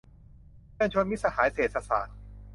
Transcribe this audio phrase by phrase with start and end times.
[0.73, 2.17] เชิญชวนมิตรสหายเศรษฐศาสตร์